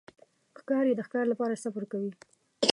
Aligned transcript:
ښکاري 0.59 0.91
د 0.95 0.99
ښکار 1.07 1.25
لپاره 1.31 1.61
صبر 1.63 1.83
کوي. 1.91 2.11